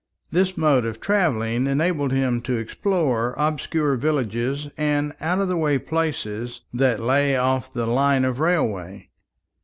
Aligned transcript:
This 0.31 0.57
mode 0.57 0.83
of 0.83 0.99
travelling 0.99 1.67
enabled 1.67 2.11
him 2.11 2.41
to 2.49 2.57
explore 2.57 3.35
obscure 3.37 3.95
villages 3.97 4.67
and 4.75 5.13
out 5.21 5.39
of 5.41 5.47
the 5.47 5.55
way 5.55 5.77
places 5.77 6.61
that 6.73 6.99
lay 6.99 7.35
off 7.37 7.71
the 7.71 7.85
line 7.85 8.25
of 8.25 8.39
railway. 8.39 9.09